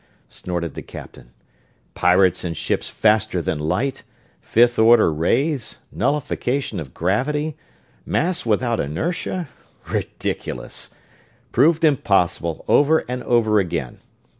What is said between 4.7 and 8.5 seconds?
order rays nullification of gravity mass